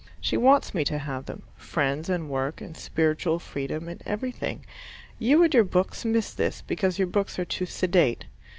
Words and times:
She 0.19 0.35
wants 0.35 0.73
me 0.73 0.83
to 0.85 0.97
have 0.97 1.27
them 1.27 1.43
friends 1.55 2.09
and 2.09 2.27
work, 2.27 2.59
and 2.59 2.75
spiritual 2.75 3.37
freedom, 3.37 3.87
and 3.87 4.01
everything. 4.03 4.65
You 5.19 5.43
and 5.43 5.53
your 5.53 5.63
books 5.63 6.05
miss 6.05 6.33
this, 6.33 6.63
because 6.63 6.97
your 6.97 7.05
books 7.07 7.37
are 7.37 7.45
too 7.45 7.67
sedate. 7.67 8.25